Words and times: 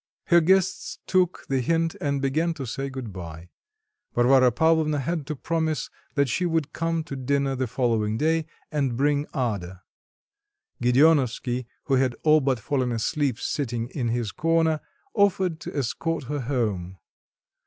Her 0.29 0.41
guests 0.41 0.97
took 1.05 1.45
the 1.47 1.59
hint 1.59 1.95
and 2.01 2.23
began 2.23 2.55
to 2.55 2.65
say 2.65 2.89
good 2.89 3.13
bye. 3.13 3.49
Varvara 4.15 4.51
Pavlovna 4.51 4.97
had 4.97 5.27
to 5.27 5.35
promise 5.35 5.91
that 6.15 6.27
she 6.27 6.43
would 6.43 6.73
come 6.73 7.03
to 7.03 7.15
dinner 7.15 7.55
the 7.55 7.67
following 7.67 8.17
day 8.17 8.47
and 8.71 8.97
bring 8.97 9.27
Ada. 9.35 9.83
Gedeonovsky, 10.81 11.67
who 11.83 11.93
had 11.97 12.15
all 12.23 12.41
but 12.41 12.59
fallen 12.59 12.91
asleep 12.91 13.39
sitting 13.39 13.89
in 13.89 14.07
his 14.07 14.31
corner, 14.31 14.79
offered 15.13 15.59
to 15.59 15.77
escort 15.77 16.23
her 16.23 16.39
home. 16.39 16.97